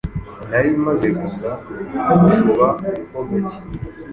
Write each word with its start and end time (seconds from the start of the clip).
nari 0.49 0.69
maze 0.85 1.07
gusa 1.21 1.49
nk’ucuba 2.03 2.67
ho 3.11 3.19
gake, 3.27 3.59